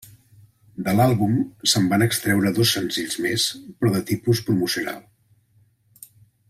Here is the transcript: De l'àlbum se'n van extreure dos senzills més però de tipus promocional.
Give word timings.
De 0.87 0.93
l'àlbum 0.99 1.35
se'n 1.73 1.85
van 1.91 2.05
extreure 2.07 2.55
dos 2.61 2.73
senzills 2.79 3.19
més 3.27 3.47
però 3.83 3.95
de 3.99 4.05
tipus 4.13 4.43
promocional. 4.49 5.01